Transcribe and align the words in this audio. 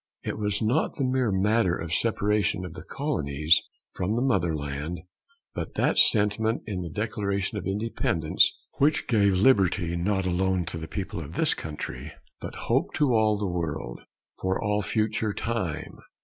It 0.23 0.39
was 0.39 0.63
not 0.63 0.95
the 0.97 1.03
mere 1.03 1.31
matter 1.31 1.77
of 1.77 1.93
separation 1.93 2.65
of 2.65 2.73
the 2.73 2.81
colonies 2.81 3.61
from 3.93 4.15
the 4.15 4.21
motherland, 4.23 5.01
but 5.53 5.75
that 5.75 5.99
sentiment 5.99 6.63
in 6.65 6.81
the 6.81 6.89
Declaration 6.89 7.59
of 7.59 7.67
Independence 7.67 8.51
which 8.79 9.05
gave 9.05 9.35
liberty 9.37 9.95
not 9.95 10.25
alone 10.25 10.65
to 10.65 10.79
the 10.79 10.87
people 10.87 11.19
of 11.19 11.35
this 11.35 11.53
country, 11.53 12.13
but 12.39 12.55
hope 12.65 12.95
to 12.95 13.13
all 13.13 13.37
the 13.37 13.45
world, 13.45 14.01
for 14.39 14.59
all 14.59 14.81
future 14.81 15.33
time. 15.33 15.99